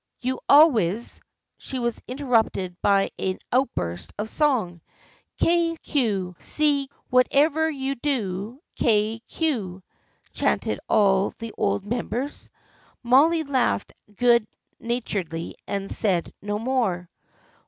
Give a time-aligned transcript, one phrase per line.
[0.19, 1.21] You always"
[1.59, 4.81] She was interrupted by an outburst of song."
[5.37, 5.75] K!
[5.83, 6.35] Q!
[6.39, 6.89] C!
[7.11, 9.19] What ever you do, K!
[9.29, 9.83] Q!"
[10.33, 12.49] chanted all the old members.
[13.03, 14.47] Molly laughed good
[14.79, 17.07] na turedly and said no more.